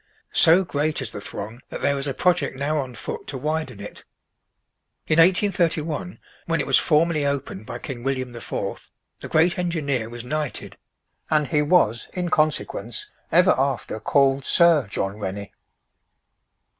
[0.33, 3.79] So great is the throng, that there is a project now on foot to widen
[3.79, 4.03] it.
[5.05, 10.23] In 1831, when it was formally opened by King William IV., the great engineer was
[10.25, 10.79] knighted,
[11.29, 15.53] and he was in consequence ever after called Sir John Rennie.